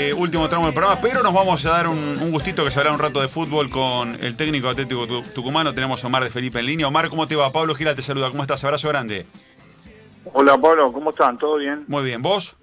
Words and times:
Eh, 0.00 0.14
último 0.14 0.48
tramo 0.48 0.66
del 0.66 0.74
programa, 0.74 1.00
pero 1.00 1.24
nos 1.24 1.34
vamos 1.34 1.66
a 1.66 1.70
dar 1.70 1.88
un, 1.88 1.98
un 1.98 2.30
gustito 2.30 2.64
que 2.64 2.70
se 2.70 2.78
habla 2.78 2.92
un 2.92 3.00
rato 3.00 3.20
de 3.20 3.26
fútbol 3.26 3.68
con 3.68 4.14
el 4.22 4.36
técnico 4.36 4.68
atlético 4.68 5.08
tu- 5.08 5.22
tucumano. 5.34 5.74
Tenemos 5.74 6.04
a 6.04 6.06
Omar 6.06 6.22
de 6.22 6.30
Felipe 6.30 6.60
en 6.60 6.66
línea. 6.66 6.86
Omar, 6.86 7.08
¿cómo 7.08 7.26
te 7.26 7.34
va? 7.34 7.50
Pablo 7.50 7.74
Giral 7.74 7.96
te 7.96 8.02
saluda. 8.02 8.30
¿Cómo 8.30 8.42
estás? 8.44 8.62
Abrazo 8.62 8.86
grande. 8.86 9.26
Hola 10.32 10.56
Pablo, 10.56 10.92
¿cómo 10.92 11.10
están? 11.10 11.36
¿Todo 11.36 11.56
bien? 11.56 11.84
Muy 11.88 12.04
bien. 12.04 12.22
¿Vos? 12.22 12.54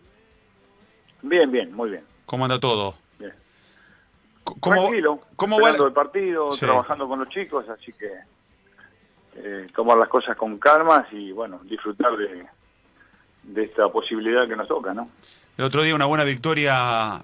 Bien, 1.23 1.51
bien, 1.51 1.73
muy 1.73 1.89
bien. 1.89 2.05
¿Cómo 2.25 2.45
anda 2.45 2.57
todo? 2.57 2.95
bien. 3.19 3.33
¿Cómo, 4.45 4.83
Tranquilo, 4.83 5.19
¿Cómo 5.35 5.59
va? 5.59 5.71
el 5.71 5.91
partido, 5.91 6.53
Sí. 6.53 6.59
trabajando 6.61 7.05
con 7.05 7.19
los 7.19 7.27
chicos, 7.27 7.65
así 7.67 7.91
que 7.91 8.11
eh, 9.35 9.67
tomar 9.75 9.97
las 9.97 10.07
cosas 10.07 10.37
con 10.37 10.57
calma 10.57 11.05
y 11.11 11.33
bueno, 11.33 11.59
disfrutar 11.65 12.15
de, 12.15 12.45
de 13.47 13.63
esta 13.63 13.87
posibilidad 13.89 14.47
que 14.47 14.55
nos 14.55 14.67
toca, 14.67 14.93
¿no? 14.93 15.03
El 15.57 15.65
otro 15.65 15.83
día 15.83 15.95
una 15.95 16.05
buena 16.05 16.23
victoria 16.23 17.21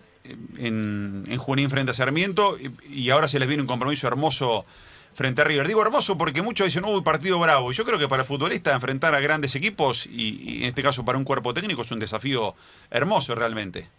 en, 0.58 1.24
en 1.28 1.38
Junín 1.38 1.70
frente 1.70 1.92
a 1.92 1.94
Sarmiento 1.94 2.57
y, 2.57 3.04
y 3.04 3.10
ahora 3.10 3.28
se 3.28 3.39
les 3.39 3.48
viene 3.48 3.62
un 3.62 3.68
compromiso 3.68 4.07
hermoso 4.07 4.65
frente 5.14 5.42
a 5.42 5.46
River. 5.46 5.68
Digo 5.68 5.82
hermoso 5.82 6.18
porque 6.18 6.42
muchos 6.42 6.68
dicen, 6.68 6.86
uy, 6.86 7.02
partido 7.02 7.39
bravo. 7.39 7.71
Y 7.71 7.76
yo 7.76 7.84
creo 7.84 8.00
que 8.00 8.07
para 8.07 8.21
el 8.21 8.28
futbolista 8.28 8.74
enfrentar 8.74 9.14
a 9.14 9.20
grandes 9.20 9.56
equipos 9.56 10.06
y, 10.06 10.42
y 10.42 10.57
en 10.62 10.70
este 10.70 10.84
caso 10.84 11.04
para 11.04 11.18
un 11.18 11.26
cuerpo 11.26 11.54
técnico 11.54 11.82
es 11.82 11.92
un 11.92 12.00
desafío 12.00 12.56
hermoso 12.90 13.36
realmente. 13.36 13.90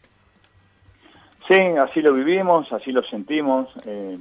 Sí, 1.48 1.54
así 1.54 2.00
lo 2.00 2.14
vivimos, 2.14 2.72
así 2.72 2.92
lo 2.92 3.02
sentimos. 3.02 3.68
eh, 3.84 4.16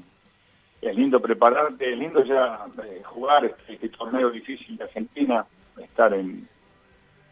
es 0.81 0.95
lindo 0.95 1.22
prepararte, 1.22 1.94
es 1.94 1.98
lindo 1.98 2.23
ya 2.26 2.66
eh, 2.84 3.04
jugar 3.06 3.45
este, 3.45 3.73
este 3.73 3.90
torneo 3.90 4.31
difícil 4.31 4.76
de 4.78 4.84
Argentina, 4.86 5.45
estar 5.81 6.12
en, 6.14 6.48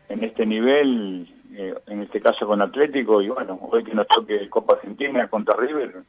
en 0.09 0.23
este 0.23 0.45
nivel, 0.45 1.27
eh, 1.53 1.73
en 1.87 2.01
este 2.01 2.19
caso 2.19 2.45
con 2.45 2.61
Atlético, 2.61 3.21
y 3.21 3.29
bueno, 3.29 3.57
hoy 3.71 3.83
que 3.83 3.93
nos 3.93 4.07
toque 4.07 4.49
Copa 4.49 4.75
Argentina 4.75 5.27
contra 5.29 5.55
River, 5.55 6.03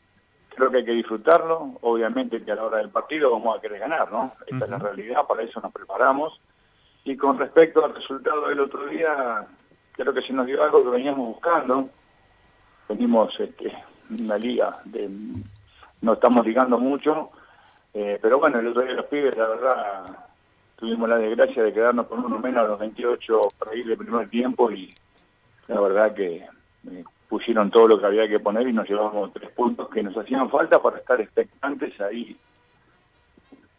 creo 0.49 0.71
que 0.71 0.79
hay 0.79 0.85
que 0.85 0.93
disfrutarlo. 0.93 1.79
Obviamente 1.83 2.43
que 2.43 2.51
a 2.51 2.57
la 2.57 2.65
hora 2.65 2.79
del 2.79 2.91
partido 2.91 3.31
vamos 3.31 3.57
a 3.57 3.61
querer 3.61 3.79
ganar, 3.79 4.11
¿no? 4.11 4.33
Esta 4.47 4.65
es 4.65 4.71
la 4.71 4.79
realidad, 4.79 5.27
para 5.29 5.43
eso 5.43 5.61
nos 5.61 5.73
preparamos. 5.73 6.41
Y 7.05 7.17
con 7.17 7.39
respecto 7.39 7.85
al 7.85 7.95
resultado 7.95 8.49
del 8.49 8.61
otro 8.61 8.87
día, 8.87 9.47
creo 9.93 10.13
que 10.13 10.23
se 10.23 10.33
nos 10.33 10.47
dio 10.47 10.63
algo 10.63 10.83
que 10.83 10.91
veníamos 10.91 11.29
buscando 11.29 11.89
venimos 12.91 13.33
este, 13.39 13.73
una 14.11 14.37
liga 14.37 14.77
de 14.85 15.09
no 16.03 16.15
estamos 16.15 16.45
ligando 16.45 16.77
mucho 16.79 17.31
eh, 17.95 18.19
pero 18.21 18.41
bueno 18.41 18.59
el 18.59 18.67
otro 18.67 18.83
día 18.83 18.95
los 18.95 19.07
pibes 19.07 19.37
la 19.37 19.49
verdad 19.49 20.30
tuvimos 20.81 21.09
la 21.09 21.19
desgracia 21.19 21.63
de 21.63 21.73
quedarnos 21.73 22.07
con 22.07 22.25
uno 22.25 22.39
menos 22.39 22.65
a 22.65 22.69
los 22.69 22.79
28 22.81 23.41
para 23.59 23.77
ir 23.77 23.87
de 23.87 23.97
primer 23.97 24.29
tiempo 24.31 24.73
y 24.73 24.89
la 25.69 25.79
verdad 25.79 26.15
que 26.15 26.37
eh, 26.37 27.05
pusieron 27.29 27.71
todo 27.71 27.87
lo 27.87 28.01
que 28.01 28.07
había 28.07 28.27
que 28.27 28.41
poner 28.41 28.67
y 28.67 28.73
nos 28.73 28.89
llevamos 28.89 29.33
tres 29.33 29.51
puntos 29.51 29.91
que 29.91 30.03
nos 30.03 30.17
hacían 30.17 30.51
falta 30.51 30.81
para 30.81 30.99
estar 30.99 31.21
expectantes 31.21 32.01
ahí 32.01 32.37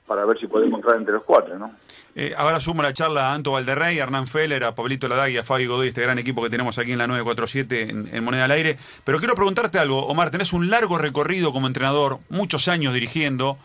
para 0.05 0.25
ver 0.25 0.37
si 0.39 0.47
podemos 0.47 0.77
entrar 0.77 0.97
entre 0.97 1.13
los 1.13 1.23
cuatro, 1.23 1.57
¿no? 1.57 1.71
Eh, 2.15 2.33
ahora 2.37 2.59
sumo 2.59 2.83
la 2.83 2.91
charla 2.91 3.29
a 3.29 3.33
Anto 3.33 3.53
Valderrey, 3.53 3.97
a 3.97 4.03
Hernán 4.03 4.27
Feller, 4.27 4.65
a 4.65 4.75
Pablito 4.75 5.07
Ladag 5.07 5.29
y 5.29 5.37
a 5.37 5.43
Fabi 5.43 5.67
Godoy, 5.67 5.87
este 5.87 6.01
gran 6.01 6.19
equipo 6.19 6.43
que 6.43 6.49
tenemos 6.49 6.77
aquí 6.77 6.91
en 6.91 6.97
la 6.97 7.07
947 7.07 7.89
en, 7.89 8.13
en 8.13 8.23
Moneda 8.23 8.43
al 8.43 8.51
Aire. 8.51 8.77
Pero 9.05 9.19
quiero 9.19 9.35
preguntarte 9.35 9.79
algo, 9.79 10.05
Omar, 10.07 10.29
tenés 10.29 10.51
un 10.51 10.69
largo 10.69 10.97
recorrido 10.97 11.53
como 11.53 11.67
entrenador, 11.67 12.19
muchos 12.27 12.67
años 12.67 12.93
dirigiendo. 12.93 13.57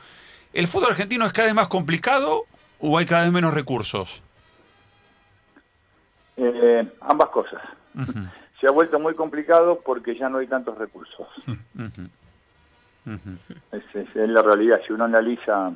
¿El 0.53 0.69
fútbol 0.69 0.91
argentino 0.91 1.27
es 1.27 1.33
cada 1.33 1.47
vez 1.47 1.55
más 1.55 1.67
complicado 1.67 2.45
o 2.81 2.99
hay 2.99 3.07
cada 3.07 3.25
vez 3.25 3.33
menos 3.33 3.55
recursos? 3.55 4.23
Eh, 6.37 6.87
ambas 7.01 7.31
cosas. 7.31 7.63
Se 8.61 8.67
ha 8.67 8.71
vuelto 8.71 8.99
muy 8.99 9.15
complicado 9.15 9.81
porque 9.85 10.17
ya 10.17 10.29
no 10.29 10.39
hay 10.39 10.47
tantos 10.47 10.79
recursos. 10.79 11.29
Esa 13.07 14.01
es, 14.01 14.17
es 14.17 14.29
la 14.29 14.43
realidad. 14.43 14.81
Si 14.87 14.93
uno 14.93 15.05
analiza 15.05 15.73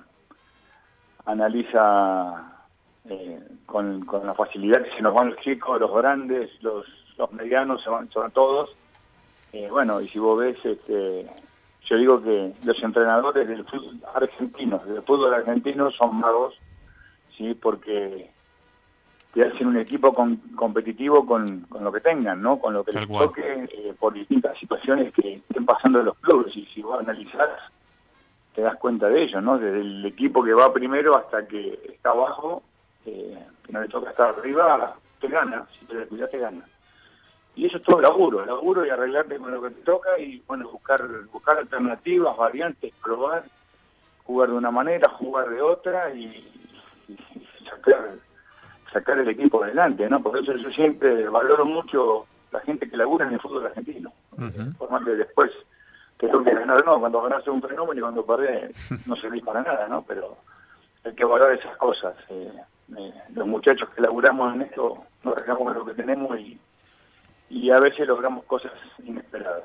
analiza 1.27 2.61
eh, 3.09 3.41
con, 3.67 4.05
con 4.05 4.27
la 4.27 4.35
facilidad 4.35 4.83
que 4.83 4.97
se 4.97 5.03
nos 5.03 5.15
van 5.15 5.31
los 5.31 5.39
chicos, 5.41 5.81
los 5.81 5.95
grandes, 5.95 6.51
los, 6.63 6.87
los 7.17 7.33
medianos, 7.33 7.83
se 7.83 7.91
van, 7.91 8.11
se 8.11 8.19
van 8.19 8.31
todos. 8.31 8.77
Eh, 9.53 9.69
bueno, 9.71 10.01
y 10.01 10.09
si 10.09 10.19
vos 10.19 10.39
ves, 10.39 10.57
este, 10.65 11.27
yo 11.87 11.97
digo 11.97 12.23
que 12.23 12.53
los 12.65 12.83
entrenadores 12.83 13.49
del 13.49 13.65
fútbol 13.65 14.01
argentino, 14.15 14.79
del 14.87 15.03
fútbol 15.03 15.35
argentino 15.35 15.91
son 15.91 16.19
magos, 16.19 16.55
sí, 17.41 17.55
porque 17.55 18.31
te 19.33 19.45
hacen 19.45 19.67
un 19.69 19.79
equipo 19.79 20.13
con- 20.13 20.37
competitivo 20.55 21.25
con, 21.25 21.61
con 21.63 21.83
lo 21.83 21.91
que 21.91 22.01
tengan, 22.01 22.43
¿no? 22.43 22.59
Con 22.59 22.75
lo 22.75 22.85
que 22.85 22.93
Tal 22.93 23.03
les 23.03 23.09
cual. 23.11 23.29
toque 23.29 23.65
eh, 23.73 23.95
por 23.99 24.13
distintas 24.13 24.59
situaciones 24.59 25.13
que 25.15 25.37
estén 25.37 25.65
pasando 25.65 26.01
en 26.01 26.07
los 26.07 26.19
clubes. 26.19 26.55
Y 26.55 26.67
si 26.67 26.83
vos 26.83 27.01
analizás, 27.01 27.49
te 28.55 28.61
das 28.61 28.77
cuenta 28.77 29.09
de 29.09 29.23
ello, 29.23 29.41
¿no? 29.41 29.57
Desde 29.59 29.81
el 29.81 30.05
equipo 30.05 30.43
que 30.45 30.53
va 30.53 30.73
primero 30.73 31.17
hasta 31.17 31.47
que 31.47 31.81
está 31.95 32.11
abajo, 32.11 32.63
eh, 33.07 33.39
que 33.65 33.73
no 33.73 33.81
le 33.81 33.89
toca 33.89 34.11
estar 34.11 34.35
arriba, 34.39 34.97
te 35.21 35.29
gana, 35.29 35.65
si 35.79 35.87
te 35.87 35.97
descuidas 35.97 36.31
te 36.31 36.39
gana. 36.39 36.65
Y 37.57 37.67
eso 37.67 37.79
es 37.79 37.83
todo 37.83 38.01
laburo, 38.01 38.45
laburo 38.45 38.85
y 38.85 38.91
arreglarte 38.91 39.39
con 39.39 39.51
lo 39.53 39.63
que 39.63 39.71
te 39.71 39.83
toca 39.83 40.19
y, 40.19 40.43
bueno, 40.47 40.69
buscar, 40.71 41.01
buscar 41.33 41.57
alternativas, 41.59 42.37
variantes, 42.37 42.93
probar, 43.03 43.45
jugar 44.25 44.51
de 44.51 44.55
una 44.57 44.71
manera, 44.71 45.09
jugar 45.11 45.49
de 45.51 45.63
otra 45.63 46.13
y 46.15 46.60
sacar 47.71 48.17
sacar 48.93 49.19
el 49.19 49.29
equipo 49.29 49.63
adelante, 49.63 50.09
¿no? 50.09 50.21
Por 50.21 50.37
eso 50.37 50.53
yo 50.57 50.69
siempre 50.71 51.29
valoro 51.29 51.65
mucho 51.65 52.27
la 52.51 52.61
gente 52.61 52.91
que 52.91 52.97
labura 52.97 53.27
en 53.27 53.35
el 53.35 53.41
fútbol 53.41 53.67
argentino. 53.67 54.13
Por 54.79 54.91
más 54.91 55.05
que 55.05 55.13
después 55.13 55.51
te 56.19 56.29
toque 56.29 56.53
ganar, 56.53 56.85
no, 56.85 56.99
cuando 56.99 57.23
ganás 57.23 57.43
es 57.43 57.49
un 57.49 57.63
fenómeno 57.63 57.99
y 57.99 58.03
cuando 58.03 58.27
perdés 58.27 58.75
no 59.07 59.15
servís 59.17 59.45
para 59.45 59.63
nada, 59.63 59.87
¿no? 59.87 60.03
Pero 60.03 60.39
hay 61.05 61.15
que 61.15 61.25
valorar 61.25 61.57
esas 61.57 61.77
cosas. 61.77 62.15
eh, 62.31 62.53
eh, 62.99 63.15
los 63.35 63.47
muchachos 63.47 63.89
que 63.91 64.01
laburamos 64.01 64.55
en 64.55 64.63
esto 64.63 65.05
nos 65.23 65.37
dejamos 65.37 65.63
con 65.63 65.75
lo 65.75 65.85
que 65.85 65.95
tenemos 65.95 66.39
y, 66.41 66.59
y 67.49 67.71
a 67.71 67.79
veces 67.79 68.09
logramos 68.09 68.45
cosas 68.45 68.73
inesperadas. 69.05 69.63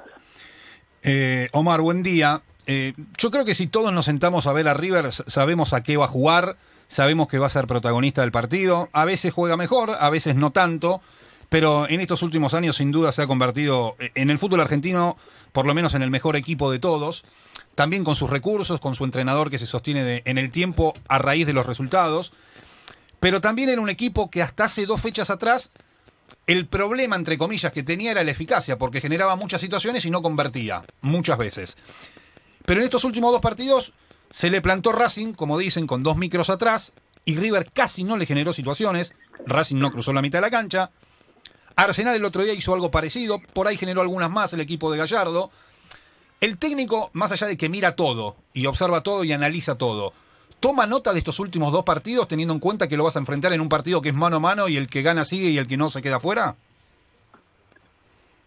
Eh, 1.01 1.49
Omar, 1.53 1.81
buen 1.81 2.03
día. 2.03 2.41
Eh, 2.67 2.93
yo 3.17 3.31
creo 3.31 3.45
que 3.45 3.55
si 3.55 3.67
todos 3.67 3.93
nos 3.93 4.05
sentamos 4.05 4.47
a 4.47 4.53
ver 4.53 4.67
a 4.67 4.73
River, 4.73 5.11
sabemos 5.11 5.73
a 5.73 5.83
qué 5.83 5.97
va 5.97 6.05
a 6.05 6.09
jugar, 6.09 6.55
sabemos 6.87 7.27
que 7.27 7.39
va 7.39 7.47
a 7.47 7.49
ser 7.49 7.67
protagonista 7.67 8.21
del 8.21 8.31
partido. 8.31 8.89
A 8.93 9.05
veces 9.05 9.33
juega 9.33 9.57
mejor, 9.57 9.97
a 9.99 10.09
veces 10.09 10.35
no 10.35 10.51
tanto, 10.51 11.01
pero 11.49 11.87
en 11.89 12.01
estos 12.01 12.21
últimos 12.21 12.53
años 12.53 12.77
sin 12.77 12.91
duda 12.91 13.11
se 13.11 13.21
ha 13.21 13.27
convertido 13.27 13.95
en 13.99 14.29
el 14.29 14.39
fútbol 14.39 14.61
argentino, 14.61 15.17
por 15.51 15.65
lo 15.65 15.73
menos 15.73 15.93
en 15.93 16.01
el 16.01 16.11
mejor 16.11 16.35
equipo 16.35 16.71
de 16.71 16.79
todos. 16.79 17.25
También 17.75 18.03
con 18.03 18.15
sus 18.15 18.29
recursos, 18.29 18.79
con 18.79 18.95
su 18.95 19.03
entrenador 19.03 19.49
que 19.49 19.59
se 19.59 19.65
sostiene 19.65 20.21
en 20.25 20.37
el 20.37 20.51
tiempo 20.51 20.93
a 21.07 21.17
raíz 21.17 21.45
de 21.45 21.53
los 21.53 21.65
resultados. 21.65 22.33
Pero 23.19 23.41
también 23.41 23.69
era 23.69 23.81
un 23.81 23.89
equipo 23.89 24.29
que 24.29 24.41
hasta 24.41 24.65
hace 24.65 24.85
dos 24.85 25.01
fechas 25.01 25.29
atrás 25.29 25.71
el 26.47 26.67
problema, 26.67 27.15
entre 27.15 27.37
comillas, 27.37 27.71
que 27.71 27.83
tenía 27.83 28.11
era 28.11 28.23
la 28.23 28.31
eficacia, 28.31 28.77
porque 28.77 29.01
generaba 29.01 29.35
muchas 29.35 29.61
situaciones 29.61 30.05
y 30.05 30.11
no 30.11 30.21
convertía, 30.21 30.83
muchas 31.01 31.37
veces. 31.37 31.77
Pero 32.65 32.79
en 32.79 32.85
estos 32.85 33.03
últimos 33.03 33.31
dos 33.31 33.41
partidos 33.41 33.93
se 34.31 34.49
le 34.49 34.61
plantó 34.61 34.91
Racing, 34.91 35.33
como 35.33 35.57
dicen, 35.57 35.87
con 35.87 36.03
dos 36.03 36.17
micros 36.17 36.49
atrás, 36.49 36.93
y 37.25 37.35
River 37.37 37.69
casi 37.73 38.03
no 38.03 38.17
le 38.17 38.25
generó 38.25 38.53
situaciones. 38.53 39.13
Racing 39.45 39.77
no 39.77 39.91
cruzó 39.91 40.13
la 40.13 40.21
mitad 40.21 40.39
de 40.39 40.43
la 40.43 40.51
cancha. 40.51 40.91
Arsenal 41.75 42.15
el 42.15 42.25
otro 42.25 42.43
día 42.43 42.53
hizo 42.53 42.73
algo 42.73 42.91
parecido, 42.91 43.39
por 43.53 43.67
ahí 43.67 43.77
generó 43.77 44.01
algunas 44.01 44.29
más 44.29 44.53
el 44.53 44.61
equipo 44.61 44.91
de 44.91 44.97
Gallardo. 44.97 45.49
El 46.39 46.57
técnico, 46.57 47.09
más 47.13 47.31
allá 47.31 47.47
de 47.47 47.57
que 47.57 47.69
mira 47.69 47.95
todo 47.95 48.35
y 48.53 48.65
observa 48.65 49.01
todo 49.01 49.23
y 49.23 49.31
analiza 49.31 49.77
todo, 49.77 50.13
toma 50.59 50.85
nota 50.85 51.11
de 51.11 51.19
estos 51.19 51.39
últimos 51.39 51.71
dos 51.71 51.83
partidos 51.83 52.27
teniendo 52.27 52.53
en 52.53 52.59
cuenta 52.59 52.87
que 52.87 52.97
lo 52.97 53.03
vas 53.03 53.15
a 53.15 53.19
enfrentar 53.19 53.53
en 53.53 53.61
un 53.61 53.69
partido 53.69 54.01
que 54.01 54.09
es 54.09 54.15
mano 54.15 54.37
a 54.37 54.39
mano 54.39 54.67
y 54.67 54.77
el 54.77 54.87
que 54.87 55.01
gana 55.01 55.25
sigue 55.25 55.49
y 55.49 55.57
el 55.57 55.67
que 55.67 55.77
no 55.77 55.89
se 55.89 56.01
queda 56.01 56.19
fuera. 56.19 56.55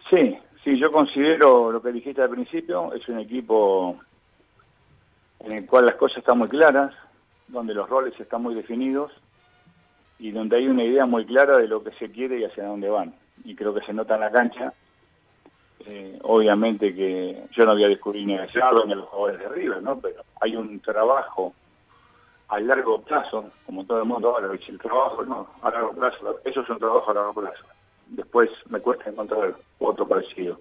Sí, 0.09 0.37
sí, 0.65 0.79
yo 0.79 0.91
considero 0.91 1.71
lo 1.71 1.83
que 1.83 1.93
dijiste 1.93 2.23
al 2.23 2.31
principio, 2.31 2.95
es 2.95 3.07
un 3.09 3.19
equipo 3.19 3.99
en 5.41 5.53
el 5.53 5.67
cual 5.67 5.87
las 5.87 5.95
cosas 5.95 6.19
están 6.19 6.39
muy 6.39 6.49
claras, 6.49 6.95
donde 7.47 7.75
los 7.75 7.89
roles 7.89 8.19
están 8.19 8.43
muy 8.43 8.55
definidos 8.55 9.13
y 10.19 10.31
donde 10.31 10.57
hay 10.57 10.67
una 10.67 10.85
idea 10.85 11.07
muy 11.07 11.25
clara 11.25 11.59
de 11.59 11.69
lo 11.69 11.83
que 11.83 11.91
se 11.93 12.11
quiere 12.11 12.39
y 12.39 12.45
hacia 12.45 12.67
dónde 12.67 12.89
van. 12.89 13.15
Y 13.45 13.55
creo 13.55 13.73
que 13.73 13.85
se 13.85 13.93
nota 13.93 14.15
en 14.15 14.21
la 14.21 14.31
cancha. 14.31 14.73
Eh, 15.87 16.19
obviamente 16.23 16.95
que 16.95 17.45
yo 17.53 17.65
no 17.65 17.73
voy 17.73 17.85
a 17.85 17.89
descubrir 17.89 18.27
ni 18.27 18.37
a 18.37 18.47
Gallardo 18.47 18.85
ni 18.85 18.93
a 18.93 18.97
los 18.97 19.09
jugadores 19.09 19.41
de 19.41 19.49
River, 19.49 19.83
¿no? 19.83 19.99
Pero 19.99 20.23
hay 20.41 20.57
un 20.57 20.81
trabajo 20.81 21.55
a 22.49 22.59
largo 22.61 23.01
plazo, 23.03 23.51
como 23.65 23.85
todo 23.85 23.99
el 23.99 24.05
mundo 24.07 24.37
habla, 24.37 24.49
dice 24.49 24.73
el 24.73 24.79
trabajo, 24.79 25.25
no, 25.25 25.49
a 25.63 25.71
largo 25.71 25.93
plazo, 25.93 26.41
eso 26.45 26.61
es 26.63 26.69
un 26.69 26.79
trabajo 26.79 27.11
a 27.11 27.15
largo 27.15 27.35
plazo. 27.35 27.65
Después 28.09 28.51
me 28.69 28.81
cuesta 28.81 29.11
encontrar 29.11 29.55
otro 29.79 30.09
parecido. 30.09 30.59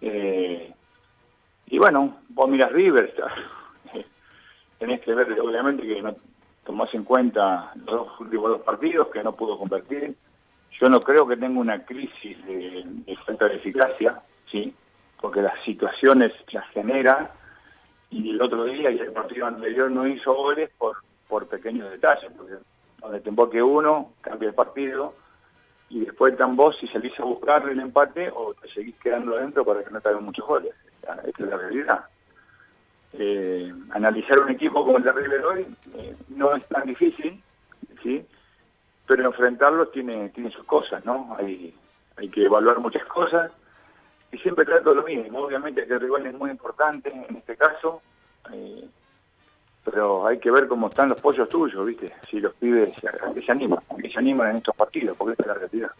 Eh, 0.00 0.72
y 1.70 1.78
bueno, 1.78 2.18
vos 2.30 2.48
miras 2.48 2.72
River, 2.72 3.14
tenés 4.78 5.00
que 5.00 5.14
ver, 5.14 5.40
obviamente, 5.40 5.86
que 5.86 6.02
no 6.02 6.14
tomás 6.64 6.92
en 6.94 7.04
cuenta 7.04 7.72
los 7.76 7.86
dos 7.86 8.20
últimos 8.20 8.50
dos 8.50 8.62
partidos 8.62 9.08
que 9.08 9.22
no 9.22 9.32
pudo 9.32 9.56
convertir. 9.56 10.14
Yo 10.80 10.88
no 10.88 11.00
creo 11.00 11.26
que 11.26 11.36
tenga 11.36 11.60
una 11.60 11.84
crisis 11.84 12.44
de, 12.44 13.16
falta 13.24 13.46
de 13.46 13.56
eficacia, 13.56 14.20
¿sí? 14.50 14.74
porque 15.20 15.42
las 15.42 15.62
situaciones 15.64 16.32
las 16.52 16.68
genera 16.70 17.32
y 18.10 18.30
el 18.30 18.42
otro 18.42 18.64
día 18.64 18.90
y 18.90 18.98
el 18.98 19.12
partido 19.12 19.46
anterior 19.46 19.90
no 19.90 20.06
hizo 20.06 20.34
goles 20.34 20.70
por, 20.76 20.96
por 21.28 21.46
pequeños 21.46 21.90
detalles, 21.90 22.32
porque 22.36 22.54
donde 23.00 23.20
te 23.20 23.28
emboque 23.28 23.62
uno, 23.62 24.12
cambia 24.20 24.48
el 24.48 24.54
partido 24.54 25.14
y 25.88 26.00
después 26.00 26.32
están 26.32 26.56
vos 26.56 26.76
si 26.80 26.88
salís 26.88 27.18
a 27.20 27.24
buscar 27.24 27.68
el 27.68 27.78
empate 27.78 28.30
o 28.34 28.54
te 28.54 28.68
seguís 28.70 28.98
quedando 29.00 29.36
adentro 29.36 29.64
para 29.64 29.84
que 29.84 29.90
no 29.90 30.00
te 30.00 30.08
hagan 30.08 30.24
muchos 30.24 30.46
goles. 30.46 30.72
Esta 31.26 31.44
es 31.44 31.50
la 31.50 31.56
realidad. 31.56 32.04
Eh, 33.12 33.72
analizar 33.90 34.38
un 34.40 34.50
equipo 34.50 34.84
como 34.84 34.98
el 34.98 35.02
de 35.02 35.12
River 35.12 35.66
eh, 35.96 36.16
no 36.28 36.54
es 36.54 36.66
tan 36.68 36.86
difícil, 36.86 37.42
¿sí? 38.02 38.24
pero 39.10 39.26
enfrentarlo 39.26 39.88
tiene, 39.88 40.28
tiene 40.28 40.52
sus 40.52 40.64
cosas, 40.64 41.04
¿no? 41.04 41.34
Hay, 41.36 41.74
hay 42.16 42.28
que 42.28 42.44
evaluar 42.44 42.78
muchas 42.78 43.04
cosas 43.06 43.50
y 44.30 44.38
siempre 44.38 44.64
trato 44.64 44.94
lo 44.94 45.02
mismo. 45.02 45.40
Obviamente 45.40 45.84
que 45.84 45.94
el 45.94 46.00
rival 46.00 46.26
es 46.26 46.34
muy 46.34 46.50
importante 46.50 47.12
en 47.12 47.36
este 47.36 47.56
caso, 47.56 48.02
eh, 48.52 48.88
pero 49.84 50.28
hay 50.28 50.38
que 50.38 50.52
ver 50.52 50.68
cómo 50.68 50.88
están 50.88 51.08
los 51.08 51.20
pollos 51.20 51.48
tuyos, 51.48 51.84
¿viste? 51.84 52.12
Si 52.30 52.38
los 52.38 52.54
pibes 52.54 52.92
a 53.04 53.34
que 53.34 53.42
se 53.42 53.50
animan, 53.50 53.80
a 53.88 53.96
se 53.96 54.18
animan 54.18 54.50
en 54.50 54.56
estos 54.58 54.76
partidos, 54.76 55.16
porque 55.16 55.32
esta 55.32 55.42
es 55.42 55.48
la 55.48 55.54
realidad. 55.54 55.90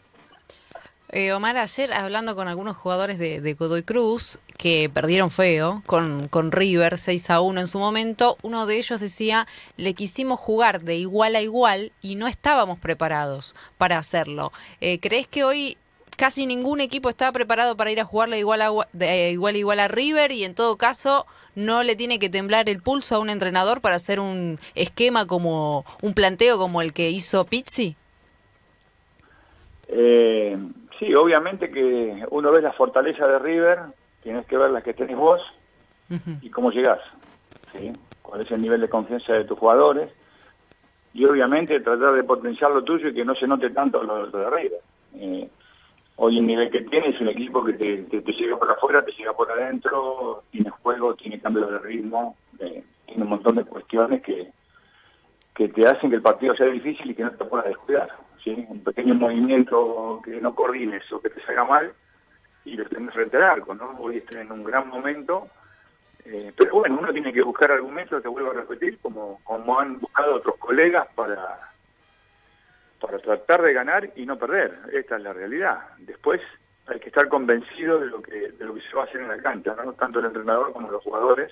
Eh, 1.12 1.32
Omar, 1.32 1.56
ayer 1.56 1.92
hablando 1.92 2.36
con 2.36 2.46
algunos 2.46 2.76
jugadores 2.76 3.18
de, 3.18 3.54
Godoy 3.54 3.82
Cruz 3.82 4.38
que 4.56 4.88
perdieron 4.88 5.30
feo 5.30 5.82
con, 5.86 6.28
con 6.28 6.52
River 6.52 6.98
6 6.98 7.30
a 7.30 7.40
1 7.40 7.60
en 7.62 7.66
su 7.66 7.80
momento, 7.80 8.36
uno 8.42 8.66
de 8.66 8.76
ellos 8.76 9.00
decía, 9.00 9.48
le 9.76 9.94
quisimos 9.94 10.38
jugar 10.38 10.82
de 10.82 10.96
igual 10.96 11.34
a 11.34 11.40
igual 11.40 11.90
y 12.00 12.14
no 12.14 12.28
estábamos 12.28 12.78
preparados 12.78 13.56
para 13.76 13.98
hacerlo. 13.98 14.52
Eh, 14.80 15.00
¿Crees 15.00 15.26
que 15.26 15.42
hoy 15.42 15.76
casi 16.16 16.46
ningún 16.46 16.80
equipo 16.80 17.08
está 17.08 17.32
preparado 17.32 17.76
para 17.76 17.90
ir 17.90 18.00
a 18.00 18.04
jugarle 18.04 18.38
igual 18.38 18.62
a, 18.62 18.70
de, 18.92 19.32
igual, 19.32 19.56
a 19.56 19.58
igual 19.58 19.80
a 19.80 19.88
River 19.88 20.30
y 20.30 20.44
en 20.44 20.54
todo 20.54 20.76
caso 20.76 21.26
no 21.56 21.82
le 21.82 21.96
tiene 21.96 22.20
que 22.20 22.28
temblar 22.28 22.68
el 22.68 22.80
pulso 22.80 23.16
a 23.16 23.18
un 23.18 23.30
entrenador 23.30 23.80
para 23.80 23.96
hacer 23.96 24.20
un 24.20 24.60
esquema 24.76 25.26
como 25.26 25.84
un 26.02 26.14
planteo 26.14 26.56
como 26.56 26.82
el 26.82 26.92
que 26.92 27.10
hizo 27.10 27.44
Pizzi? 27.46 27.96
Eh, 29.88 30.56
sí, 31.00 31.12
obviamente 31.14 31.70
que 31.70 32.24
uno 32.30 32.52
ve 32.52 32.62
la 32.62 32.72
fortaleza 32.72 33.26
de 33.26 33.40
River, 33.40 33.80
tienes 34.22 34.46
que 34.46 34.56
ver 34.56 34.70
las 34.70 34.84
que 34.84 34.94
tenés 34.94 35.16
vos 35.16 35.40
uh 36.10 36.14
-huh. 36.14 36.38
y 36.42 36.50
cómo 36.50 36.70
llegás, 36.70 37.00
¿sí? 37.72 37.92
cuál 38.22 38.42
es 38.42 38.50
el 38.52 38.62
nivel 38.62 38.80
de 38.80 38.88
confianza 38.88 39.32
de 39.32 39.44
tus 39.44 39.58
jugadores 39.58 40.12
y 41.12 41.24
obviamente 41.24 41.80
tratar 41.80 42.12
de 42.14 42.22
potenciar 42.22 42.70
lo 42.70 42.84
tuyo 42.84 43.08
y 43.08 43.14
que 43.14 43.24
no 43.24 43.34
se 43.34 43.48
note 43.48 43.70
tanto 43.70 44.02
lo, 44.02 44.26
lo 44.26 44.38
de 44.38 44.50
River. 44.50 44.80
Eh, 45.16 45.48
hoy 46.16 46.38
el 46.38 46.46
nivel 46.46 46.70
que 46.70 46.82
tiene 46.82 47.08
es 47.08 47.20
un 47.20 47.28
equipo 47.28 47.64
que 47.64 47.72
te, 47.72 47.96
te, 48.04 48.20
te, 48.20 48.32
llega 48.32 48.56
por 48.56 48.70
afuera, 48.70 49.04
te 49.04 49.10
llega 49.12 49.32
por 49.32 49.50
adentro, 49.50 50.44
tiene 50.52 50.70
juego, 50.70 51.14
tiene 51.14 51.40
cambio 51.40 51.66
de 51.66 51.78
ritmo, 51.78 52.36
eh, 52.60 52.84
tiene 53.06 53.24
un 53.24 53.30
montón 53.30 53.56
de 53.56 53.64
cuestiones 53.64 54.22
que, 54.22 54.52
que 55.54 55.68
te 55.68 55.86
hacen 55.86 56.10
que 56.10 56.16
el 56.16 56.22
partido 56.22 56.54
sea 56.54 56.66
difícil 56.66 57.10
y 57.10 57.14
que 57.14 57.24
no 57.24 57.32
te 57.32 57.44
puedas 57.44 57.66
descuidar. 57.66 58.08
¿Sí? 58.42 58.66
Un 58.68 58.82
pequeño 58.82 59.14
movimiento 59.14 60.20
que 60.24 60.40
no 60.40 60.54
coordines 60.54 61.10
o 61.12 61.20
que 61.20 61.30
te 61.30 61.40
salga 61.42 61.64
mal 61.64 61.92
y 62.64 62.76
lo 62.76 62.84
tenés 62.86 63.14
frente 63.14 63.36
al 63.36 63.44
arco, 63.44 63.74
¿no? 63.74 63.96
Hoy 63.98 64.18
están 64.18 64.42
en 64.42 64.52
un 64.52 64.64
gran 64.64 64.88
momento, 64.88 65.48
eh, 66.24 66.52
pero 66.56 66.76
bueno, 66.76 66.98
uno 67.00 67.12
tiene 67.12 67.32
que 67.32 67.42
buscar 67.42 67.72
argumentos, 67.72 68.22
te 68.22 68.28
vuelvo 68.28 68.50
a 68.50 68.54
repetir, 68.54 68.98
como, 68.98 69.40
como 69.44 69.80
han 69.80 69.98
buscado 69.98 70.36
otros 70.36 70.56
colegas 70.58 71.06
para 71.14 71.70
para 73.00 73.18
tratar 73.18 73.62
de 73.62 73.72
ganar 73.72 74.10
y 74.14 74.26
no 74.26 74.38
perder. 74.38 74.78
Esta 74.92 75.16
es 75.16 75.22
la 75.22 75.32
realidad. 75.32 75.78
Después 76.00 76.38
hay 76.86 77.00
que 77.00 77.08
estar 77.08 77.28
convencido 77.28 77.98
de 77.98 78.06
lo 78.06 78.20
que 78.20 78.52
de 78.52 78.64
lo 78.64 78.74
que 78.74 78.82
se 78.82 78.94
va 78.94 79.02
a 79.02 79.06
hacer 79.06 79.22
en 79.22 79.28
la 79.28 79.38
cancha, 79.38 79.74
¿no? 79.74 79.94
tanto 79.94 80.18
el 80.18 80.26
entrenador 80.26 80.72
como 80.72 80.90
los 80.90 81.02
jugadores, 81.02 81.50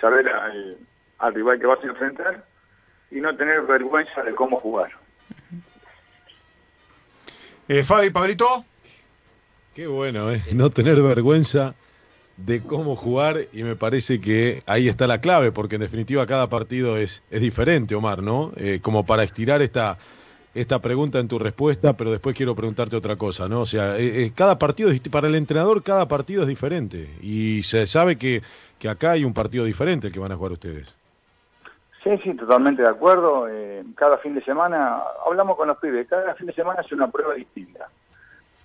saber 0.00 0.28
al, 0.28 0.76
al 1.18 1.34
rival 1.34 1.58
que 1.58 1.66
vas 1.66 1.82
a 1.82 1.86
enfrentar 1.86 2.44
y 3.10 3.20
no 3.20 3.34
tener 3.36 3.62
vergüenza 3.62 4.22
de 4.22 4.34
cómo 4.34 4.60
jugar. 4.60 4.92
Eh, 7.68 7.82
Fabi, 7.82 8.10
Pablito. 8.10 8.64
Qué 9.74 9.86
bueno, 9.86 10.30
¿eh? 10.30 10.42
No 10.52 10.70
tener 10.70 11.00
vergüenza 11.02 11.74
de 12.36 12.62
cómo 12.62 12.94
jugar 12.94 13.46
y 13.52 13.62
me 13.62 13.74
parece 13.76 14.20
que 14.20 14.62
ahí 14.66 14.86
está 14.88 15.06
la 15.06 15.20
clave, 15.20 15.50
porque 15.50 15.76
en 15.76 15.80
definitiva 15.80 16.26
cada 16.26 16.48
partido 16.48 16.98
es, 16.98 17.22
es 17.30 17.40
diferente, 17.40 17.94
Omar, 17.94 18.22
¿no? 18.22 18.52
Eh, 18.56 18.80
como 18.82 19.06
para 19.06 19.22
estirar 19.22 19.62
esta, 19.62 19.98
esta 20.54 20.80
pregunta 20.80 21.20
en 21.20 21.28
tu 21.28 21.38
respuesta, 21.38 21.96
pero 21.96 22.10
después 22.10 22.36
quiero 22.36 22.54
preguntarte 22.54 22.96
otra 22.96 23.16
cosa, 23.16 23.48
¿no? 23.48 23.62
O 23.62 23.66
sea, 23.66 23.98
eh, 23.98 24.32
cada 24.34 24.58
partido, 24.58 24.90
para 25.10 25.28
el 25.28 25.34
entrenador, 25.34 25.82
cada 25.82 26.06
partido 26.06 26.42
es 26.42 26.48
diferente 26.48 27.08
y 27.22 27.62
se 27.62 27.86
sabe 27.86 28.16
que, 28.16 28.42
que 28.78 28.88
acá 28.88 29.12
hay 29.12 29.24
un 29.24 29.32
partido 29.32 29.64
diferente 29.64 30.08
el 30.08 30.12
que 30.12 30.20
van 30.20 30.32
a 30.32 30.36
jugar 30.36 30.52
ustedes. 30.52 30.94
Sí, 32.04 32.10
sí, 32.22 32.34
totalmente 32.34 32.82
de 32.82 32.88
acuerdo. 32.88 33.48
Eh, 33.48 33.82
cada 33.96 34.18
fin 34.18 34.34
de 34.34 34.44
semana, 34.44 35.02
hablamos 35.26 35.56
con 35.56 35.68
los 35.68 35.78
pibes, 35.78 36.06
cada 36.06 36.34
fin 36.34 36.46
de 36.46 36.52
semana 36.52 36.82
es 36.82 36.92
una 36.92 37.10
prueba 37.10 37.34
distinta. 37.34 37.88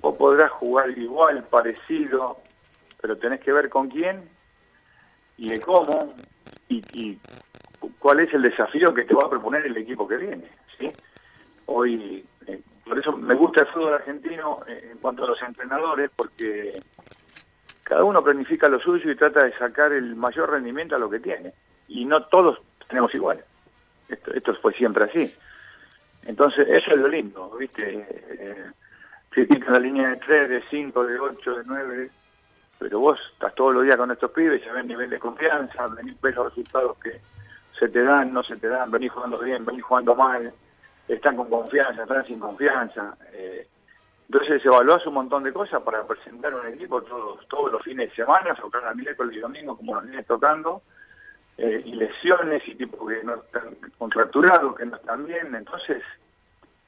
Vos 0.02 0.18
podrás 0.18 0.52
jugar 0.52 0.90
igual, 0.98 1.44
parecido, 1.50 2.38
pero 3.02 3.18
tenés 3.18 3.40
que 3.40 3.54
ver 3.54 3.70
con 3.70 3.90
quién 3.90 4.30
y 5.38 5.50
de 5.50 5.62
cómo 5.62 6.14
y, 6.68 6.84
y 6.92 7.18
cuál 7.98 8.20
es 8.20 8.34
el 8.34 8.42
desafío 8.42 8.94
que 8.94 9.06
te 9.06 9.16
va 9.16 9.24
a 9.24 9.30
proponer 9.30 9.66
el 9.66 9.78
equipo 9.78 10.06
que 10.06 10.18
viene, 10.18 10.50
¿sí? 10.78 10.92
hoy, 11.70 12.26
eh, 12.48 12.62
por 12.84 12.98
eso 12.98 13.16
me 13.16 13.36
gusta 13.36 13.62
el 13.62 13.68
fútbol 13.68 13.94
argentino 13.94 14.60
eh, 14.68 14.90
en 14.92 14.98
cuanto 14.98 15.24
a 15.24 15.28
los 15.28 15.42
entrenadores, 15.42 16.10
porque 16.16 16.80
cada 17.84 18.04
uno 18.04 18.24
planifica 18.24 18.68
lo 18.68 18.80
suyo 18.80 19.10
y 19.12 19.16
trata 19.16 19.44
de 19.44 19.58
sacar 19.58 19.94
el 19.94 20.16
mayor 20.16 20.52
rendimiento 20.52 20.96
a 20.96 21.00
lo 21.00 21.10
que 21.10 21.20
tiene. 21.20 21.54
Y 21.88 22.06
no 22.06 22.24
todos 22.26 22.60
tenemos 22.90 23.14
igual. 23.16 23.44
Esto, 24.10 24.34
esto 24.34 24.54
fue 24.56 24.74
siempre 24.74 25.06
así. 25.06 25.34
Entonces, 26.24 26.68
eso 26.68 26.92
es 26.92 26.98
lo 26.98 27.08
lindo, 27.08 27.50
¿viste? 27.58 28.06
Eh, 28.30 28.72
tienes 29.32 29.70
la 29.70 29.80
línea 29.80 30.10
de 30.10 30.18
3, 30.18 30.50
de 30.50 30.64
5, 30.70 31.06
de 31.06 31.20
8, 31.20 31.56
de 31.56 31.64
9, 31.66 32.12
pero 32.80 33.00
vos 33.00 33.20
estás 33.34 33.54
todos 33.56 33.74
los 33.74 33.84
días 33.84 33.96
con 33.96 34.12
estos 34.12 34.32
pibes, 34.32 34.64
ya 34.64 34.74
ves 34.74 34.86
nivel 34.86 35.10
de 35.10 35.20
confianza, 35.20 35.86
venís, 35.96 36.20
ves 36.22 36.36
los 36.36 36.46
resultados 36.48 36.98
que 36.98 37.22
se 37.78 37.88
te 37.90 38.04
dan, 38.04 38.34
no 38.34 38.44
se 38.44 38.58
te 38.58 38.68
dan, 38.68 38.92
venís 38.92 39.12
jugando 39.12 39.40
bien, 39.40 39.66
venís 39.66 39.84
jugando 39.84 40.16
mal, 40.16 40.52
están 41.08 41.36
con 41.36 41.50
confianza, 41.50 42.04
están 42.04 42.26
sin 42.26 42.40
confianza. 42.40 43.18
Eh, 43.34 43.68
entonces 44.28 44.64
evaluás 44.64 45.06
un 45.08 45.16
montón 45.16 45.44
de 45.44 45.54
cosas 45.54 45.82
para 45.82 46.06
presentar 46.06 46.54
un 46.54 46.68
equipo 46.68 47.02
todos 47.02 47.48
todos 47.48 47.72
los 47.72 47.82
fines 47.84 48.10
de 48.10 48.16
semana, 48.16 48.56
o 48.62 48.70
cada 48.70 48.94
miércoles 48.94 49.36
y 49.36 49.40
domingo 49.40 49.76
como 49.76 49.96
nos 49.96 50.06
viene 50.06 50.24
tocando, 50.24 50.82
eh, 51.60 51.82
y 51.86 51.92
lesiones 51.94 52.66
y 52.68 52.76
tipos 52.76 53.10
que 53.10 53.24
no 53.24 53.36
están 53.36 53.76
contracturados, 53.98 54.76
que 54.78 54.86
no 54.86 54.96
están 54.96 55.26
bien. 55.26 55.54
Entonces 55.54 56.02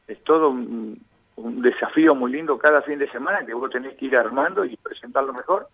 es 0.08 0.24
todo 0.24 0.50
un, 0.50 1.00
un 1.36 1.62
desafío 1.62 2.16
muy 2.16 2.32
lindo 2.32 2.58
cada 2.58 2.82
fin 2.82 2.98
de 2.98 3.12
semana 3.12 3.46
que 3.46 3.54
vos 3.54 3.70
tenés 3.70 3.96
que 3.98 4.06
ir 4.06 4.16
armando 4.16 4.64
y 4.64 4.78
presentarlo 4.78 5.34
mejor 5.34 5.68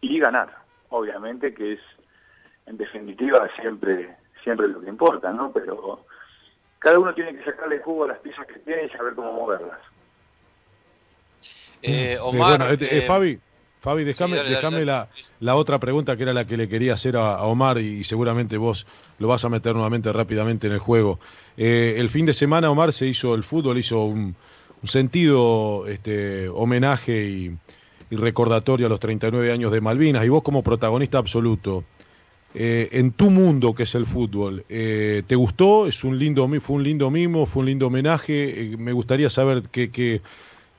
y 0.00 0.18
ganar. 0.18 0.56
Obviamente 0.90 1.52
que 1.52 1.74
es, 1.74 1.80
en 2.66 2.76
definitiva, 2.76 3.48
siempre 3.60 4.16
siempre 4.42 4.68
lo 4.68 4.80
que 4.80 4.88
importa, 4.88 5.32
¿no? 5.32 5.52
Pero 5.52 6.04
cada 6.78 6.98
uno 6.98 7.12
tiene 7.14 7.36
que 7.36 7.44
sacarle 7.44 7.80
jugo 7.80 8.04
a 8.04 8.08
las 8.08 8.18
piezas 8.18 8.46
que 8.46 8.58
tiene 8.60 8.84
y 8.84 8.88
saber 8.88 9.14
cómo 9.14 9.32
moverlas. 9.32 9.78
Eh, 11.82 12.16
Omar, 12.22 12.58
bueno, 12.58 12.72
eh, 12.72 12.78
eh, 12.80 13.00
Fabi, 13.02 13.38
Fabi, 13.88 14.04
déjame, 14.04 14.36
sí, 14.36 14.84
la, 14.84 15.08
la, 15.40 15.56
otra 15.56 15.78
pregunta 15.78 16.14
que 16.14 16.24
era 16.24 16.34
la 16.34 16.46
que 16.46 16.58
le 16.58 16.68
quería 16.68 16.92
hacer 16.92 17.16
a, 17.16 17.36
a, 17.36 17.44
Omar 17.44 17.78
y 17.78 18.04
seguramente 18.04 18.58
vos 18.58 18.86
lo 19.18 19.28
vas 19.28 19.46
a 19.46 19.48
meter 19.48 19.72
nuevamente 19.72 20.12
rápidamente 20.12 20.66
en 20.66 20.74
el 20.74 20.78
juego. 20.78 21.20
Eh, 21.56 21.94
el 21.96 22.10
fin 22.10 22.26
de 22.26 22.34
semana, 22.34 22.70
Omar, 22.70 22.92
se 22.92 23.06
hizo 23.06 23.34
el 23.34 23.44
fútbol, 23.44 23.78
hizo 23.78 24.04
un, 24.04 24.36
un 24.82 24.88
sentido 24.88 25.86
este, 25.86 26.50
homenaje 26.50 27.30
y, 27.30 27.56
y, 28.10 28.16
recordatorio 28.16 28.84
a 28.84 28.90
los 28.90 29.00
39 29.00 29.50
años 29.52 29.72
de 29.72 29.80
Malvinas 29.80 30.22
y 30.22 30.28
vos 30.28 30.42
como 30.42 30.62
protagonista 30.62 31.16
absoluto. 31.16 31.82
Eh, 32.54 32.88
en 32.92 33.12
tu 33.12 33.30
mundo 33.30 33.74
que 33.74 33.84
es 33.84 33.94
el 33.94 34.04
fútbol, 34.04 34.64
eh, 34.68 35.22
¿te 35.26 35.34
gustó? 35.34 35.86
¿Es 35.86 36.04
un 36.04 36.18
lindo, 36.18 36.46
¿Fue 36.60 36.76
un 36.76 36.82
lindo 36.82 37.10
mimo? 37.10 37.46
¿Fue 37.46 37.60
un 37.60 37.66
lindo 37.66 37.86
homenaje? 37.86 38.74
Me 38.78 38.92
gustaría 38.92 39.30
saber 39.30 39.62
que, 39.62 40.20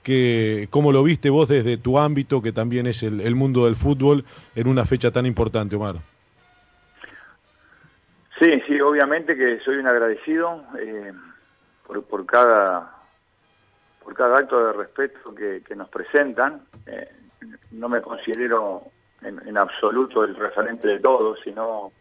que, 0.09 0.67
cómo 0.71 0.91
lo 0.91 1.03
viste 1.03 1.29
vos 1.29 1.47
desde 1.47 1.77
tu 1.77 1.99
ámbito, 1.99 2.41
que 2.41 2.51
también 2.51 2.87
es 2.87 3.03
el, 3.03 3.35
mundo 3.35 3.65
del 3.65 3.75
fútbol, 3.75 4.25
en 4.55 4.67
una 4.67 4.83
fecha 4.83 5.11
tan 5.11 5.27
importante, 5.27 5.75
Omar. 5.75 5.97
Sí, 8.39 8.59
sí, 8.65 8.81
obviamente 8.81 9.35
que 9.35 9.59
soy 9.59 9.75
un 9.75 9.85
agradecido 9.85 10.63
eh, 10.79 11.13
por, 11.85 12.03
por, 12.05 12.25
cada 12.25 12.91
por 14.03 14.15
cada 14.15 14.39
acto 14.39 14.65
de 14.65 14.73
respeto 14.73 15.35
que, 15.35 15.75
nos 15.75 15.89
presentan. 15.89 16.63
Eh, 16.87 17.07
no 17.69 17.87
me 17.87 18.01
considero 18.01 18.85
en, 19.21 19.57
absoluto 19.59 20.23
el 20.23 20.35
referente 20.35 20.87
de 20.87 20.99
todos, 20.99 21.37
sino 21.43 21.91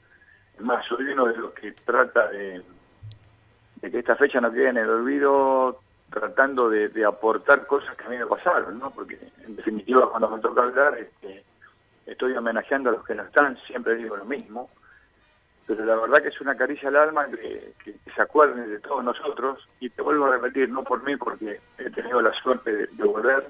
más 0.60 0.82
soy 0.86 1.08
uno 1.08 1.26
de 1.26 1.36
los 1.36 1.52
que 1.52 1.72
trata 1.84 2.30
de 2.30 2.62
que 3.82 3.98
esta 3.98 4.16
fecha 4.16 4.40
no 4.40 4.50
quede 4.50 4.70
en 4.70 4.78
el 4.78 4.88
olvido 4.88 5.80
tratando 6.10 6.70
de, 6.70 6.88
de, 6.88 7.04
aportar 7.04 7.66
cosas 7.66 7.96
que 7.96 8.04
a 8.04 8.08
mí 8.08 8.16
me 8.16 8.26
pasaron, 8.26 8.78
¿no? 8.78 8.90
Porque 8.90 9.18
en 9.46 9.56
definitiva 9.56 10.10
cuando 10.10 10.30
me 10.30 10.40
toca 10.40 10.62
hablar 10.62 10.98
este, 10.98 11.44
estoy 12.06 12.32
homenajeando 12.32 12.90
a 12.90 12.92
los 12.94 13.04
que 13.04 13.14
no 13.14 13.22
están, 13.22 13.58
siempre 13.66 13.96
digo 13.96 14.16
lo 14.16 14.24
mismo, 14.24 14.70
pero 15.68 15.84
la 15.84 15.96
verdad 15.96 16.22
que 16.22 16.28
es 16.28 16.40
una 16.40 16.56
caricia 16.56 16.88
al 16.88 16.96
alma 16.96 17.26
que, 17.26 17.74
se 18.14 18.22
acuerden 18.22 18.70
de 18.70 18.80
todos 18.80 19.04
nosotros, 19.04 19.68
y 19.80 19.90
te 19.90 20.00
vuelvo 20.00 20.24
a 20.24 20.32
repetir, 20.32 20.70
no 20.70 20.82
por 20.82 21.02
mí, 21.04 21.16
porque 21.16 21.60
he 21.76 21.90
tenido 21.90 22.22
la 22.22 22.32
suerte 22.32 22.86
de, 22.86 23.04
volver, 23.04 23.48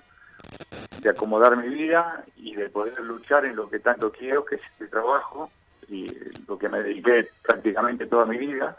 de 1.01 1.11
acomodar 1.11 1.57
mi 1.57 1.69
vida 1.69 2.25
y 2.37 2.57
de 2.57 2.69
poder 2.71 2.99
luchar 3.01 3.45
en 3.45 3.55
lo 3.55 3.71
que 3.71 3.79
tanto 3.79 4.11
quiero, 4.11 4.45
que 4.45 4.57
es 4.57 4.63
el 4.81 4.91
trabajo, 4.91 5.51
y 5.89 6.09
lo 6.49 6.59
que 6.59 6.69
me 6.69 6.83
dediqué 6.83 7.31
prácticamente 7.41 8.07
toda 8.07 8.27
mi 8.27 8.37
vida. 8.37 8.77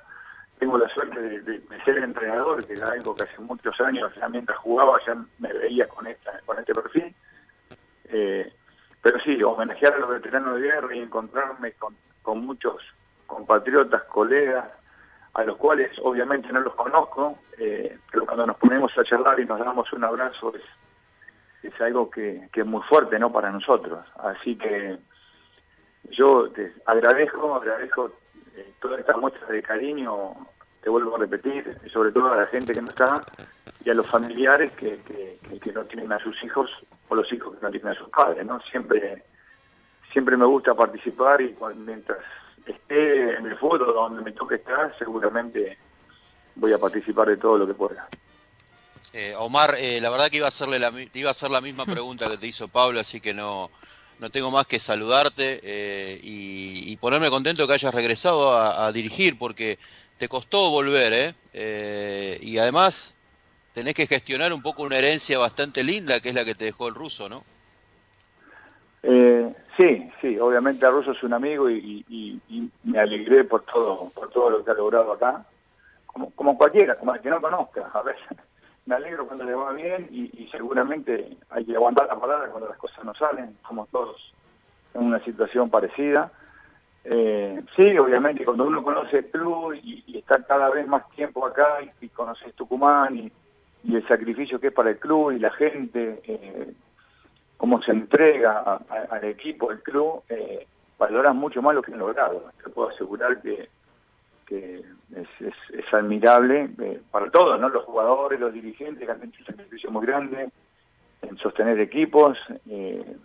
Tengo 0.60 0.78
la 0.78 0.90
suerte 0.90 1.20
de, 1.20 1.62
ser 1.86 1.98
entrenador, 2.00 2.66
que 2.66 2.74
era 2.74 2.90
algo 2.90 3.16
que 3.16 3.24
hace 3.24 3.42
muchos 3.42 3.80
años, 3.80 4.12
ya 4.20 4.28
mientras 4.28 4.58
jugaba, 4.60 5.00
ya 5.08 5.16
me 5.40 5.54
veía 5.54 5.88
con, 5.88 6.06
esta, 6.06 6.38
con 6.46 6.60
este 6.60 6.74
perfil. 6.74 7.16
Eh, 8.06 8.52
pero 9.02 9.20
sí, 9.22 9.42
homenajear 9.42 9.94
a 9.94 10.00
los 10.00 10.10
veteranos 10.10 10.56
de 10.56 10.62
guerra 10.62 10.96
y 10.96 11.00
encontrarme 11.00 11.74
con, 11.74 11.96
muchos 12.46 12.76
compatriotas, 13.26 14.04
colegas, 14.04 14.66
a 15.34 15.44
los 15.44 15.58
cuales 15.58 15.92
obviamente 16.04 16.52
no 16.52 16.60
los 16.60 16.76
conozco, 16.76 17.40
eh, 17.58 17.98
pero 18.12 18.26
cuando 18.26 18.46
nos 18.46 18.58
ponemos 18.58 18.96
a 18.98 19.04
charlar 19.04 19.40
y 19.40 19.46
nos 19.46 19.60
damos 19.60 19.92
un 19.94 20.04
abrazo 20.04 20.54
es, 20.54 20.62
es 21.64 21.82
algo 21.82 22.10
que, 22.10 22.50
que, 22.52 22.62
es 22.62 22.68
muy 22.68 22.84
fuerte 22.84 23.18
no 23.18 23.32
para 23.32 23.50
nosotros. 23.50 24.06
Así 24.18 24.58
que 24.58 25.00
yo 26.12 26.50
te 26.52 26.74
agradezco, 26.86 27.56
agradezco 27.56 28.12
todas 28.82 29.00
estas 29.00 29.18
muestras 29.18 29.50
de 29.50 29.62
cariño, 29.62 30.36
te 30.82 30.90
vuelvo 30.90 31.16
a 31.16 31.20
repetir, 31.20 31.78
sobre 31.92 32.12
todo 32.12 32.32
a 32.32 32.38
la 32.38 32.48
gente 32.48 32.74
que 32.74 32.82
no 32.82 32.90
está 32.90 33.22
y 33.84 33.90
a 33.90 33.94
los 33.94 34.08
familiares 34.08 34.72
que, 34.74 35.00
que, 35.62 35.72
no 35.72 35.84
tienen 35.86 36.12
a 36.12 36.20
sus 36.20 36.42
hijos 36.44 36.70
o 37.08 37.16
los 37.16 37.32
hijos 37.32 37.56
que 37.56 37.62
no 37.62 37.72
tienen 37.72 37.90
a 37.94 37.96
sus 37.96 38.10
padres, 38.10 38.46
¿no? 38.46 38.60
Siempre, 38.72 39.24
siempre 40.12 40.36
me 40.36 40.46
gusta 40.46 40.74
participar 40.74 41.42
y 41.42 41.56
mientras 41.76 42.20
esté 42.66 43.36
en 43.36 43.46
el 43.46 43.58
fútbol 43.58 43.94
donde 43.94 44.24
me 44.24 44.32
toque 44.32 44.56
estar, 44.56 44.96
seguramente 44.98 45.78
voy 46.56 46.74
a 46.74 46.78
participar 46.78 47.30
de 47.30 47.38
todo 47.38 47.58
lo 47.58 47.68
que 47.68 47.74
pueda. 47.74 48.08
Eh, 49.14 49.34
Omar, 49.38 49.76
eh, 49.78 50.00
la 50.02 50.10
verdad 50.10 50.30
que 50.30 50.38
iba 50.38 50.46
a 50.46 50.50
hacerle 50.50 50.78
la, 50.78 50.92
iba 51.14 51.30
a 51.30 51.32
hacer 51.32 51.50
la 51.50 51.62
misma 51.62 51.86
pregunta 51.86 52.30
que 52.30 52.38
te 52.38 52.48
hizo 52.48 52.68
Pablo, 52.68 53.00
así 53.00 53.20
que 53.20 53.34
no, 53.34 53.72
no 54.20 54.30
tengo 54.30 54.52
más 54.52 54.68
que 54.68 54.80
saludarte 54.80 55.60
eh, 55.64 56.20
y, 56.22 56.96
ponerme 56.98 57.30
contento 57.30 57.66
que 57.66 57.74
hayas 57.74 57.94
regresado 57.94 58.54
a, 58.54 58.92
dirigir, 58.92 59.38
porque 59.38 59.80
te 60.18 60.28
costó 60.28 60.70
volver, 60.70 61.14
¿eh? 61.14 61.34
¿eh? 61.54 62.38
Y 62.42 62.58
además 62.58 63.18
tenés 63.74 63.94
que 63.94 64.06
gestionar 64.06 64.52
un 64.52 64.62
poco 64.62 64.84
una 64.84 64.98
herencia 64.98 65.40
bastante 65.40 65.82
linda, 65.82 66.20
que 66.20 66.30
es 66.30 66.36
la 66.36 66.44
que 66.44 66.56
te 66.56 66.66
dejó 66.66 66.90
el 66.90 66.96
ruso, 66.96 67.30
¿no? 67.30 67.44
Eh, 69.04 69.54
sí, 69.78 70.12
sí, 70.20 70.38
obviamente 70.38 70.86
el 70.86 70.92
ruso 70.92 71.14
es 71.14 71.24
un 71.24 71.34
amigo 71.34 71.70
y, 71.70 72.42
me 72.84 73.00
alegré 73.00 73.46
por 73.46 73.64
todo, 73.64 74.10
por 74.14 74.30
todo 74.30 74.50
lo 74.50 74.66
que 74.66 74.72
ha 74.72 74.74
logrado 74.74 75.14
acá, 75.14 75.46
como, 76.06 76.32
como 76.32 76.58
cualquiera, 76.58 76.96
como 76.96 77.16
el 77.16 77.22
que 77.22 77.30
no 77.30 77.40
conozca, 77.40 77.90
a 77.94 78.02
veces 78.02 78.28
me 78.90 78.96
alegro 78.96 79.28
cuando 79.28 79.46
le 79.46 79.54
va 79.54 79.72
bien 79.72 80.08
y, 80.12 80.50
seguramente 80.52 81.38
hay 81.52 81.64
que 81.64 81.76
aguantar 81.76 82.08
la 82.08 82.20
palabra 82.20 82.50
cuando 82.50 82.68
las 82.68 82.78
cosas 82.80 83.06
no 83.06 83.14
salen, 83.14 83.56
como 83.62 83.86
todos 83.86 84.34
en 84.96 85.04
una 85.04 85.24
situación 85.24 85.70
parecida. 85.70 86.32
Eh, 87.04 87.62
sí, 87.76 87.98
obviamente, 88.00 88.44
cuando 88.44 88.66
uno 88.66 88.82
conoce 88.82 89.20
el 89.20 89.26
club 89.28 89.76
y, 89.76 90.18
está 90.18 90.44
cada 90.44 90.72
vez 90.72 90.88
más 90.88 91.08
tiempo 91.12 91.46
acá 91.46 91.78
y, 91.84 92.06
y 92.06 92.10
conoces 92.10 92.56
Tucumán 92.56 93.16
y, 93.16 93.32
el 93.96 94.06
sacrificio 94.08 94.60
que 94.60 94.68
es 94.68 94.74
para 94.74 94.90
el 94.90 94.98
club 94.98 95.32
y 95.32 95.40
la 95.40 95.52
gente, 95.52 96.20
eh, 96.24 96.74
cómo 97.58 97.82
se 97.84 97.92
entrega 97.92 98.82
al 99.10 99.24
equipo, 99.24 99.72
el 99.72 99.82
club, 99.84 100.24
eh, 100.30 100.68
valoras 100.98 101.36
mucho 101.36 101.62
más 101.62 101.76
lo 101.76 101.84
que 101.84 101.94
han 101.94 102.00
logrado. 102.00 102.52
Te 102.62 102.72
puedo 102.72 102.90
asegurar 102.90 103.40
que 103.42 103.70
que 104.50 104.84
es, 105.16 105.94
admirable 105.94 106.70
eh, 106.82 107.00
para 107.12 107.30
todos, 107.30 107.60
¿no? 107.60 107.70
Los 107.70 107.86
jugadores, 107.86 108.40
los 108.40 108.52
dirigentes 108.52 109.06
que 109.06 109.12
han 109.12 109.24
hecho 109.24 109.40
un 109.42 109.46
sacrificio 109.46 109.92
muy 109.92 110.06
grande 110.06 110.50
en 111.22 111.38
sostener 111.38 111.80
equipos, 111.80 112.38
eh, 112.68 113.16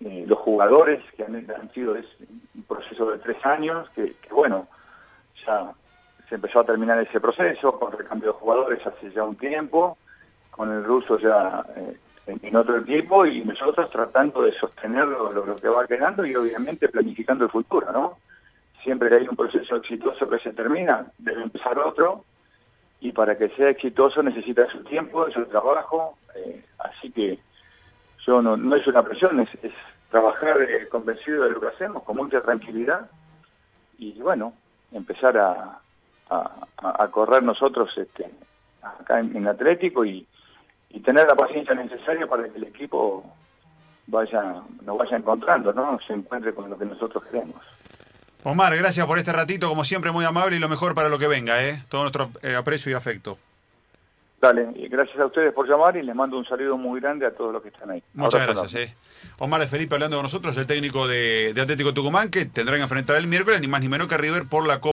eh, 0.00 0.24
los 0.26 0.38
jugadores 0.38 1.02
que 1.16 1.22
han, 1.22 1.70
sido 1.72 1.92
un 1.92 2.62
proceso 2.64 3.10
de 3.12 3.18
tres 3.18 3.44
años, 3.44 3.88
que, 3.90 4.14
bueno, 4.30 4.66
ya 5.46 5.72
se 6.28 6.34
empezó 6.34 6.60
a 6.60 6.64
terminar 6.64 6.98
ese 7.00 7.20
proceso 7.20 7.78
con 7.78 7.92
recambio 7.92 8.32
de 8.32 8.38
jugadores 8.38 8.86
hace 8.86 9.10
ya 9.12 9.22
un 9.22 9.36
tiempo, 9.36 9.98
con 10.50 10.72
el 10.72 10.84
ruso 10.84 11.18
ya 11.18 11.64
en, 12.26 12.56
otro 12.56 12.78
equipo 12.78 13.26
y 13.26 13.44
nosotros 13.44 13.90
tratando 13.90 14.42
de 14.42 14.52
sostener 14.52 15.06
lo 15.06 15.56
que 15.56 15.68
va 15.68 15.86
quedando 15.86 16.24
y 16.24 16.34
obviamente 16.34 16.88
planificando 16.88 17.44
el 17.44 17.50
futuro, 17.50 17.90
¿no? 17.92 18.18
Siempre 18.82 19.08
que 19.08 19.16
hay 19.16 19.28
un 19.28 19.36
proceso 19.36 19.76
exitoso 19.76 20.28
que 20.28 20.38
se 20.38 20.52
termina, 20.52 21.06
debe 21.18 21.42
empezar 21.42 21.78
otro, 21.78 22.24
y 23.00 23.12
para 23.12 23.36
que 23.36 23.48
sea 23.50 23.70
exitoso 23.70 24.22
necesita 24.22 24.66
su 24.70 24.84
tiempo, 24.84 25.30
su 25.30 25.44
trabajo, 25.46 26.18
eh, 26.34 26.64
así 26.78 27.10
que 27.10 27.38
yo 28.26 28.42
no, 28.42 28.56
no 28.56 28.76
es 28.76 28.86
una 28.86 29.02
presión, 29.02 29.40
es, 29.40 29.48
trabajar 30.10 30.60
eh, 30.62 30.88
convencido 30.88 31.44
de 31.44 31.50
lo 31.50 31.60
que 31.60 31.68
hacemos, 31.68 32.02
con 32.02 32.16
mucha 32.16 32.40
tranquilidad, 32.40 33.08
y 33.98 34.20
bueno, 34.20 34.54
empezar 34.92 35.36
a, 35.38 35.78
a, 36.30 37.08
correr 37.08 37.42
nosotros 37.42 37.90
este, 37.96 38.30
acá 38.82 39.20
en, 39.20 39.46
Atlético 39.46 40.04
y, 40.04 40.26
y 40.90 41.00
tener 41.00 41.26
la 41.26 41.34
paciencia 41.34 41.74
necesaria 41.74 42.26
para 42.26 42.48
que 42.48 42.56
el 42.56 42.64
equipo 42.64 43.24
vaya 44.06 44.62
nos 44.82 44.98
vaya 44.98 45.16
encontrando, 45.16 45.72
¿no? 45.72 45.98
Se 46.06 46.12
encuentre 46.12 46.54
con 46.54 46.68
lo 46.68 46.78
que 46.78 46.84
nosotros 46.84 47.24
queremos. 47.24 47.62
Omar, 48.42 48.76
gracias 48.76 49.06
por 49.06 49.18
este 49.18 49.32
ratito, 49.32 49.68
como 49.68 49.84
siempre, 49.84 50.10
muy 50.10 50.24
amable 50.24 50.56
y 50.56 50.58
lo 50.58 50.68
mejor 50.68 50.94
para 50.94 51.08
lo 51.08 51.18
que 51.18 51.28
venga, 51.28 51.62
¿eh? 51.64 51.82
Todo 51.88 52.02
nuestro 52.02 52.30
eh, 52.42 52.54
aprecio 52.54 52.90
y 52.90 52.94
afecto. 52.94 53.38
Dale, 54.40 54.68
gracias 54.88 55.18
a 55.18 55.26
ustedes 55.26 55.52
por 55.52 55.68
llamar 55.68 55.98
y 55.98 56.02
les 56.02 56.14
mando 56.14 56.38
un 56.38 56.46
saludo 56.46 56.78
muy 56.78 56.98
grande 56.98 57.26
a 57.26 57.30
todos 57.30 57.52
los 57.52 57.62
que 57.62 57.68
están 57.68 57.90
ahí. 57.90 58.02
Muchas 58.14 58.46
gracias. 58.46 58.74
Eh. 58.74 58.94
Omar 59.38 59.60
de 59.60 59.66
Felipe 59.66 59.94
hablando 59.94 60.16
con 60.16 60.24
nosotros, 60.24 60.56
el 60.56 60.66
técnico 60.66 61.06
de, 61.06 61.52
de 61.52 61.60
Atlético 61.60 61.92
Tucumán, 61.92 62.30
que 62.30 62.46
tendrán 62.46 62.78
que 62.78 62.84
enfrentar 62.84 63.16
el 63.16 63.26
miércoles, 63.26 63.60
ni 63.60 63.68
más 63.68 63.82
ni 63.82 63.88
menos 63.88 64.08
que 64.08 64.16
River 64.16 64.44
por 64.48 64.66
la 64.66 64.80
Copa. 64.80 64.88